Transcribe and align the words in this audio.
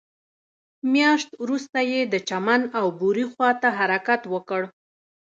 مياشت 0.93 1.29
وروسته 1.43 1.79
يې 1.91 2.01
د 2.13 2.15
چمن 2.29 2.61
او 2.79 2.85
بوري 2.99 3.25
خواته 3.31 3.69
حرکت 3.77 4.21
وکړ. 4.33 4.61